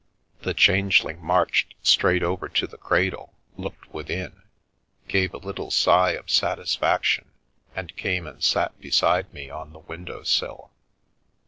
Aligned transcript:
The 0.41 0.55
Change 0.55 1.03
ling 1.03 1.23
marched 1.23 1.75
straight 1.83 2.23
over 2.23 2.49
to 2.49 2.65
the 2.65 2.79
cradle, 2.79 3.35
looked 3.55 3.93
within, 3.93 4.41
gave 5.07 5.31
a 5.31 5.37
little 5.37 5.69
sigh 5.69 6.13
of 6.13 6.31
satisfaction, 6.31 7.29
and 7.75 7.95
came 7.95 8.25
and 8.25 8.43
sat 8.43 8.79
beside 8.79 9.31
me 9.31 9.51
on 9.51 9.73
the 9.73 9.77
window 9.79 10.23
sill. 10.23 10.71